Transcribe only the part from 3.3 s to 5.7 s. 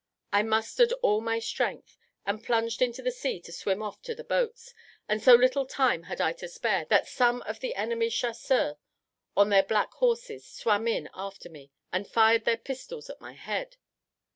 to swim off to the boats, and so little